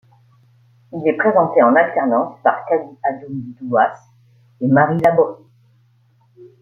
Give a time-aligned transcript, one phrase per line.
[0.93, 3.99] Il est présenté en alternance par Kady Adoum-Douass
[4.61, 5.43] et Marie Labory.